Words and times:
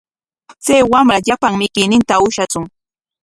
Chay 0.63 0.81
wamra 0.91 1.17
llapan 1.25 1.53
mikuyninta 1.59 2.15
ushatsun. 2.25 2.65